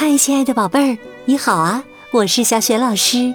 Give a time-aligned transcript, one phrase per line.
[0.00, 1.82] 嗨，亲爱的宝贝儿，你好啊！
[2.12, 3.34] 我是小雪老师，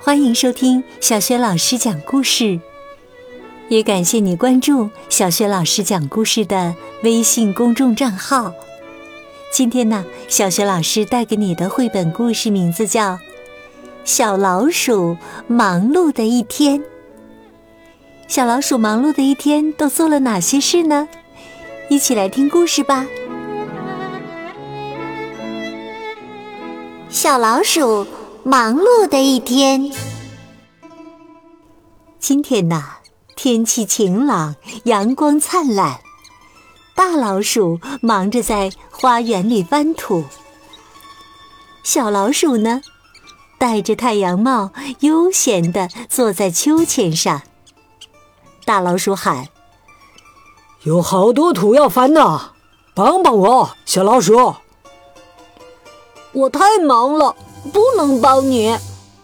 [0.00, 2.58] 欢迎收听小雪老师讲故事。
[3.68, 8.52] 也感谢你关注小雪老师讲故事的微信公众账号。
[9.52, 13.12] 今天呢，小雪老师带给你的绘本故事名字叫
[14.04, 15.16] 《小老鼠
[15.46, 16.80] 忙碌的一天》。
[18.26, 21.06] 小老鼠忙碌的一天都做了哪些事呢？
[21.88, 23.06] 一起来听故事吧。
[27.08, 28.04] 小老鼠
[28.42, 29.92] 忙碌的一天。
[32.18, 32.82] 今天呢，
[33.36, 36.00] 天气晴朗，阳光灿烂。
[36.96, 40.24] 大老鼠忙着在花园里翻土。
[41.84, 42.82] 小老鼠呢，
[43.56, 47.42] 戴着太阳帽，悠闲地坐在秋千上。
[48.64, 49.46] 大老鼠喊
[50.82, 52.52] ：“有好多土要翻呢，
[52.94, 54.56] 帮帮我，小老鼠！”
[56.36, 57.34] 我太忙了，
[57.72, 58.76] 不能帮你。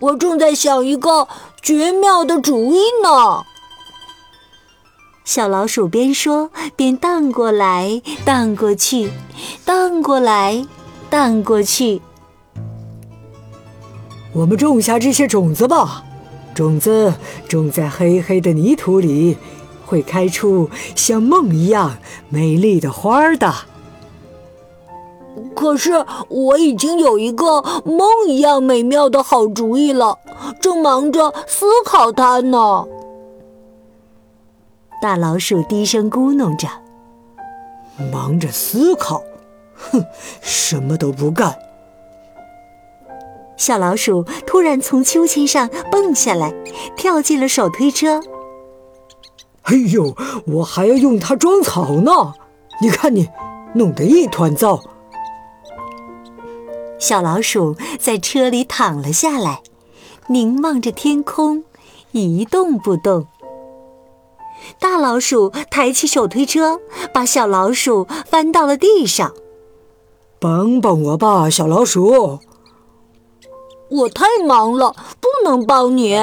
[0.00, 1.28] 我正在想一个
[1.62, 3.44] 绝妙的主意呢。
[5.24, 9.12] 小老鼠边说边荡过来荡过去，
[9.64, 10.66] 荡过来
[11.08, 12.02] 荡过去。
[14.32, 16.02] 我们种下这些种子吧，
[16.56, 17.14] 种子
[17.48, 19.36] 种在黑黑的泥土里，
[19.86, 23.54] 会开出像梦一样美丽的花儿的。
[25.54, 30.18] 可是我已经有一个梦一样美妙的好主意了，
[30.60, 32.86] 正忙着思考它呢。
[35.00, 36.68] 大老鼠低声咕哝着
[38.12, 39.22] ：“忙着思考，
[39.74, 40.04] 哼，
[40.40, 41.56] 什么都不干。”
[43.56, 46.52] 小老鼠突然从秋千上蹦下来，
[46.96, 48.20] 跳进了手推车。
[49.62, 50.14] 哎呦，
[50.46, 52.34] 我还要用它装草呢！
[52.80, 53.28] 你看你，
[53.74, 54.80] 弄得一团糟。
[57.08, 59.62] 小老鼠在车里躺了下来，
[60.26, 61.62] 凝望着天空，
[62.10, 63.28] 一动不动。
[64.80, 66.80] 大老鼠抬起手推车，
[67.14, 69.32] 把小老鼠翻到了地上。
[70.40, 72.40] 帮帮我吧，小老鼠！
[73.88, 76.18] 我太忙了，不能帮你。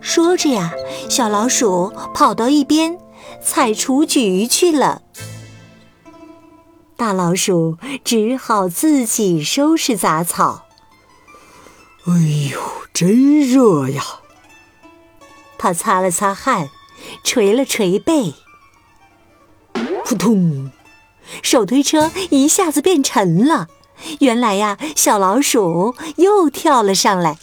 [0.00, 0.72] 说着呀，
[1.08, 2.98] 小老鼠跑到一边
[3.40, 5.02] 采雏菊去了。
[7.02, 10.66] 大老鼠只好自己收拾杂草。
[12.06, 12.12] 哎
[12.52, 12.60] 呦，
[12.94, 14.04] 真热呀！
[15.58, 16.70] 他擦了擦汗，
[17.24, 18.34] 捶了捶背。
[20.04, 20.70] 扑通！
[21.42, 23.66] 手推车一下子变沉了。
[24.20, 27.36] 原来呀，小老鼠又跳了上来。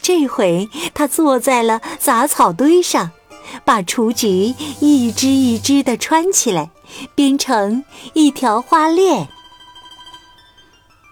[0.00, 3.10] 这回它坐在了杂草堆上，
[3.64, 6.70] 把雏菊一只一只的穿起来。
[7.14, 9.28] 编成一条花链。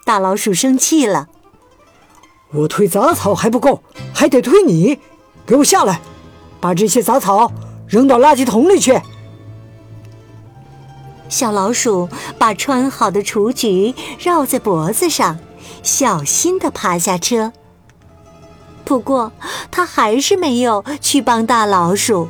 [0.04, 1.28] 大老鼠生气了
[2.52, 4.98] ：“我推杂草还不够，还得推你！
[5.46, 6.00] 给我下来，
[6.60, 7.52] 把这些杂草
[7.86, 9.00] 扔到垃圾桶里去。”
[11.28, 15.38] 小老鼠把穿好的雏菊绕在脖子上，
[15.82, 17.52] 小心地爬下车。
[18.84, 19.32] 不过，
[19.70, 22.28] 它还是没有去帮大老鼠。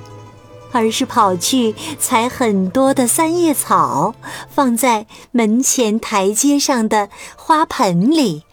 [0.72, 4.15] 而是跑去采很多的三叶草，
[4.49, 8.44] 放在门前台阶上的花盆里。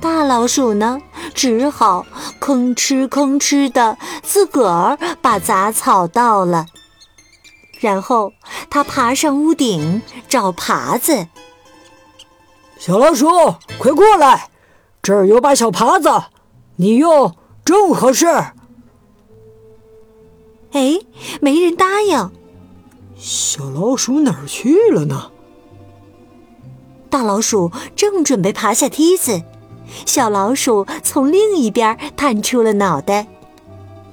[0.00, 1.00] 大老鼠呢，
[1.34, 2.06] 只好
[2.40, 6.66] 吭哧吭哧的自个儿把杂草倒了。
[7.80, 8.32] 然后
[8.70, 11.28] 它爬上屋顶找耙子。
[12.78, 13.26] 小老鼠，
[13.78, 14.50] 快过来，
[15.02, 16.08] 这儿有把小耙子，
[16.76, 18.26] 你用正合适。
[20.72, 20.98] 哎，
[21.40, 22.30] 没人答应。
[23.16, 25.30] 小老鼠哪儿去了呢？
[27.10, 29.42] 大老鼠正准备爬下梯子，
[30.04, 33.26] 小老鼠从另一边探出了脑袋。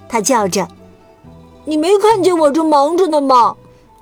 [0.08, 0.68] 它叫着
[1.66, 3.58] ：“你没看见我正忙着呢吗？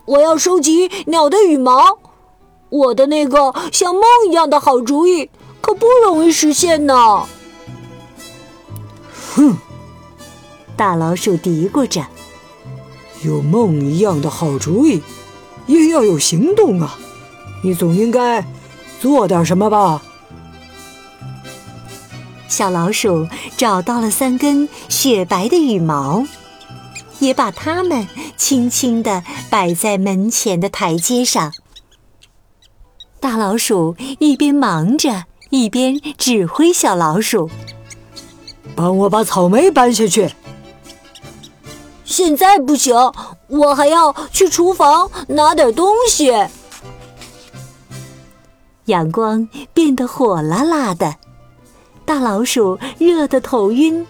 [0.05, 1.97] 我要收集鸟的羽毛。
[2.69, 5.29] 我的那个像梦一样的好主意
[5.61, 7.25] 可不容易实现呢。”
[9.35, 9.57] 哼，
[10.77, 12.05] 大老鼠嘀咕着。
[13.23, 15.01] 有梦一样的好主意，
[15.65, 16.97] 也要有行动啊！
[17.63, 18.45] 你总应该
[18.99, 20.01] 做点什么吧？
[22.47, 23.27] 小老鼠
[23.57, 26.25] 找到了三根雪白的羽毛，
[27.19, 31.51] 也把它们轻轻地摆在门前的台阶上。
[33.19, 37.49] 大老鼠一边忙着，一边指挥小老鼠
[38.75, 40.29] ：“帮我把草莓搬下去。”
[42.05, 42.95] 现在不行，
[43.47, 46.33] 我还要去厨房拿点东西。
[48.85, 51.15] 阳光变得火辣辣的，
[52.05, 54.05] 大老鼠热得头晕，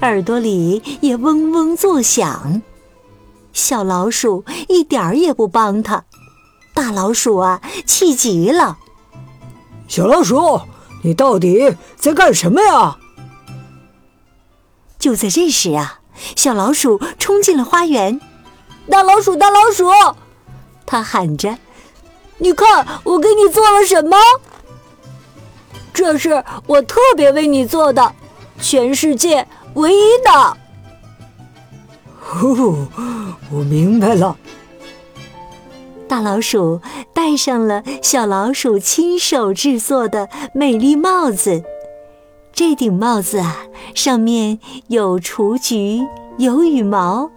[0.00, 2.60] 耳朵里也嗡嗡作响。
[3.54, 6.04] 小老鼠一点儿也不帮他，
[6.74, 8.76] 大老鼠啊，气极了。
[9.88, 10.60] 小老鼠，
[11.02, 12.98] 你到底在干什么呀？
[14.98, 15.97] 就在这时啊，
[16.36, 18.20] 小老鼠冲进了花园。
[18.90, 19.90] 大老鼠，大老鼠，
[20.86, 21.58] 它喊着
[22.38, 24.16] ：“你看，我给你做了什么？
[25.92, 28.12] 这是我特别为你做的，
[28.60, 30.30] 全世界唯一的。”
[32.30, 32.88] 哦，
[33.50, 34.36] 我明白了。
[36.08, 36.80] 大老鼠
[37.12, 41.62] 戴上了小老鼠亲手制作的美丽帽子。
[42.58, 43.56] 这顶帽子啊，
[43.94, 44.58] 上面
[44.88, 46.04] 有雏菊，
[46.38, 47.30] 有羽毛，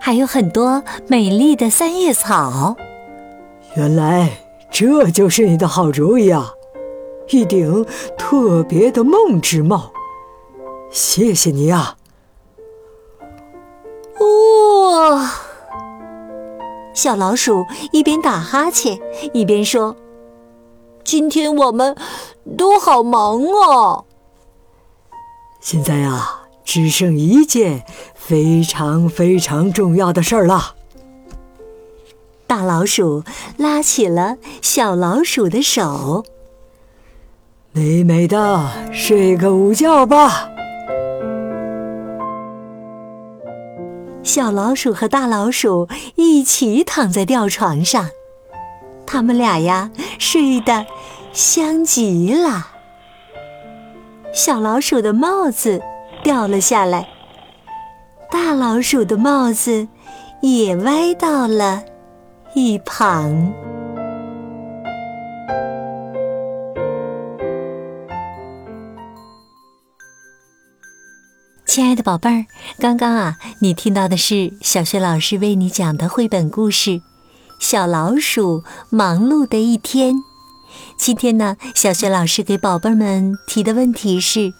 [0.00, 2.76] 还有很多美丽的三叶草。
[3.74, 4.30] 原来
[4.70, 6.52] 这就是你的好主意啊！
[7.30, 7.84] 一顶
[8.16, 9.90] 特别的梦之帽。
[10.92, 11.96] 谢谢你啊！
[14.20, 15.28] 哇！
[16.94, 18.96] 小老鼠一边打哈欠，
[19.32, 19.96] 一边说
[21.02, 21.96] ：“今天我们
[22.56, 24.04] 都好忙哦。”
[25.68, 27.82] 现在啊，只剩一件
[28.14, 30.76] 非常非常重要的事儿了。
[32.46, 33.24] 大老鼠
[33.56, 36.24] 拉起了小老鼠的手，
[37.72, 40.48] 美美的睡个午觉吧。
[44.22, 48.08] 小老鼠和大老鼠一起躺在吊床上，
[49.04, 49.90] 他们俩呀
[50.20, 50.86] 睡得
[51.32, 52.74] 香极了。
[54.36, 55.80] 小老鼠的帽子
[56.22, 57.08] 掉了下来，
[58.30, 59.88] 大老鼠的帽子
[60.42, 61.82] 也歪到了
[62.54, 63.54] 一旁。
[71.64, 72.44] 亲爱的宝贝儿，
[72.78, 76.90] 刚刚啊，你听到的是小学老师为你讲的绘本故事
[77.58, 80.14] 《小老鼠忙碌的一天》。
[80.96, 84.52] 今天呢，小雪老师给宝贝儿们提的问题是：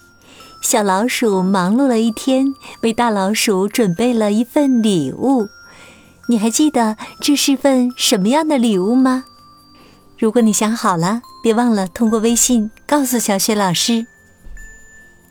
[0.63, 5.49] 小老鼠忙碌了一天，为大老鼠准备了一份礼物。
[6.29, 9.25] 你还记得这是份什么样的礼物吗？
[10.19, 14.07] 如果你想好了，别忘了通过微信告诉小雪老师。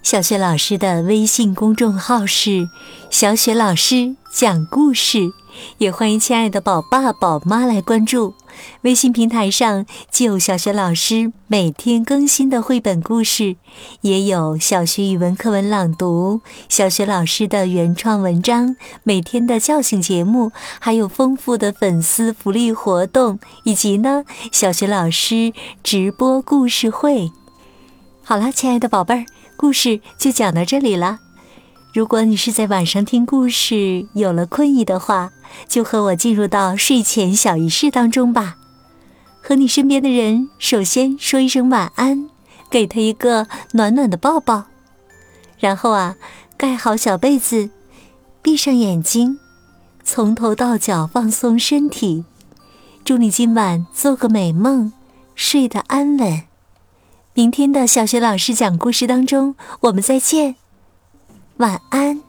[0.04, 2.70] 小雪老师的微信公众号是
[3.10, 5.32] “小雪老师讲故事”，
[5.80, 8.36] 也欢迎亲爱的宝爸宝妈来关注。
[8.82, 13.56] 微信平台上既有小学老师每天更新的绘本故事，
[14.02, 25.54] 也有小学语文课文朗读、小学老师的原创文章、每天的叫醒节目，还有丰富的粉丝福利活动，以及呢小学老师
[25.84, 27.32] 直播故事会。
[28.24, 29.26] 好了，亲爱的宝贝儿。
[29.58, 31.25] 故事就讲到这里了。
[31.96, 35.32] 如果你是在晚上听故事有了困意的话，
[35.66, 38.58] 就和我进入到睡前小仪式当中吧。
[39.42, 42.30] 和你身边的人首先说一声晚安，
[42.70, 44.66] 给他一个暖暖的抱抱，
[45.58, 46.18] 然后啊，
[46.58, 47.70] 盖好小被子，
[48.42, 49.40] 闭上眼睛，
[50.04, 52.26] 从头到脚放松身体。
[53.06, 54.92] 祝你今晚做个美梦，
[55.34, 56.42] 睡得安稳。
[57.34, 60.58] 明天的小学老师讲故事当中，我们再见，
[61.58, 62.25] 晚安。